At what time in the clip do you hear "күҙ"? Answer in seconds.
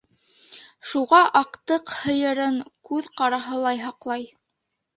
2.91-3.13